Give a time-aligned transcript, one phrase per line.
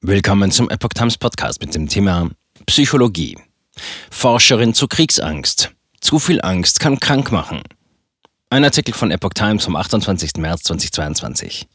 [0.00, 2.30] Willkommen zum Epoch Times Podcast mit dem Thema
[2.66, 3.36] Psychologie.
[4.12, 5.72] Forscherin zu Kriegsangst.
[6.00, 7.62] Zu viel Angst kann krank machen.
[8.48, 10.34] Ein Artikel von Epoch Times vom 28.
[10.36, 11.66] März 2022.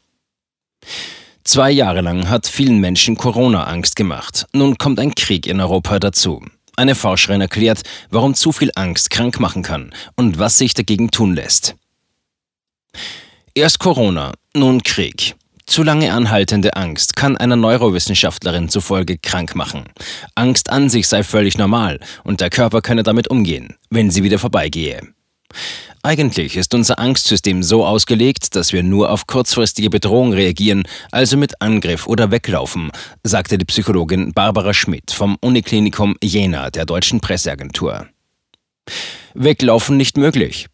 [1.44, 4.46] Zwei Jahre lang hat vielen Menschen Corona Angst gemacht.
[4.54, 6.42] Nun kommt ein Krieg in Europa dazu.
[6.76, 11.34] Eine Forscherin erklärt, warum zu viel Angst krank machen kann und was sich dagegen tun
[11.34, 11.76] lässt.
[13.54, 15.36] Erst Corona, nun Krieg.
[15.66, 19.84] Zu lange anhaltende Angst kann einer Neurowissenschaftlerin zufolge krank machen.
[20.34, 24.38] Angst an sich sei völlig normal und der Körper könne damit umgehen, wenn sie wieder
[24.38, 25.00] vorbeigehe.
[26.02, 31.62] Eigentlich ist unser Angstsystem so ausgelegt, dass wir nur auf kurzfristige Bedrohung reagieren, also mit
[31.62, 32.90] Angriff oder Weglaufen,
[33.22, 38.06] sagte die Psychologin Barbara Schmidt vom Uniklinikum Jena der deutschen Presseagentur.
[39.32, 40.66] Weglaufen nicht möglich.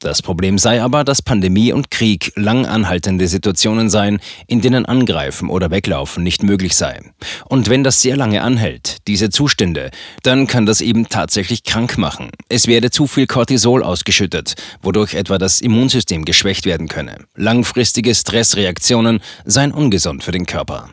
[0.00, 5.50] Das Problem sei aber, dass Pandemie und Krieg lang anhaltende Situationen seien, in denen Angreifen
[5.50, 7.00] oder Weglaufen nicht möglich sei.
[7.46, 9.90] Und wenn das sehr lange anhält, diese Zustände,
[10.22, 12.30] dann kann das eben tatsächlich krank machen.
[12.48, 17.16] Es werde zu viel Cortisol ausgeschüttet, wodurch etwa das Immunsystem geschwächt werden könne.
[17.34, 20.90] Langfristige Stressreaktionen seien ungesund für den Körper.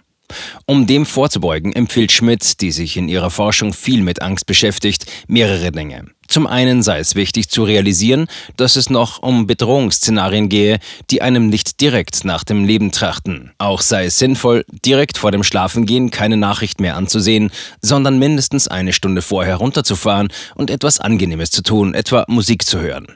[0.66, 5.72] Um dem vorzubeugen, empfiehlt Schmidt, die sich in ihrer Forschung viel mit Angst beschäftigt, mehrere
[5.72, 6.06] Dinge.
[6.36, 11.48] Zum einen sei es wichtig zu realisieren, dass es noch um Bedrohungsszenarien gehe, die einem
[11.48, 13.54] nicht direkt nach dem Leben trachten.
[13.58, 18.92] Auch sei es sinnvoll, direkt vor dem Schlafengehen keine Nachricht mehr anzusehen, sondern mindestens eine
[18.92, 23.08] Stunde vorher runterzufahren und etwas Angenehmes zu tun, etwa Musik zu hören.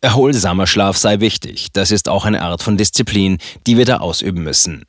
[0.00, 4.42] Erholsamer Schlaf sei wichtig, das ist auch eine Art von Disziplin, die wir da ausüben
[4.42, 4.86] müssen.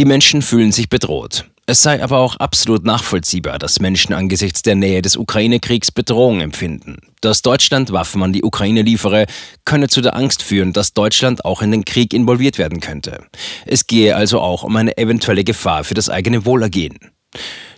[0.00, 1.44] Die Menschen fühlen sich bedroht.
[1.72, 6.98] Es sei aber auch absolut nachvollziehbar, dass Menschen angesichts der Nähe des Ukraine-Kriegs Bedrohung empfinden.
[7.22, 9.24] Dass Deutschland Waffen an die Ukraine liefere,
[9.64, 13.24] könne zu der Angst führen, dass Deutschland auch in den Krieg involviert werden könnte.
[13.64, 16.98] Es gehe also auch um eine eventuelle Gefahr für das eigene Wohlergehen.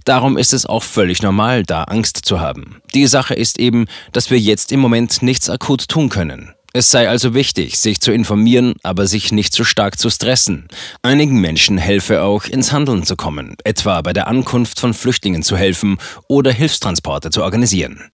[0.05, 2.83] Darum ist es auch völlig normal, da Angst zu haben.
[2.95, 6.53] Die Sache ist eben, dass wir jetzt im Moment nichts akut tun können.
[6.77, 10.67] Es sei also wichtig, sich zu informieren, aber sich nicht zu stark zu stressen.
[11.02, 15.57] Einigen Menschen helfe auch, ins Handeln zu kommen, etwa bei der Ankunft von Flüchtlingen zu
[15.57, 18.01] helfen oder Hilfstransporte zu organisieren.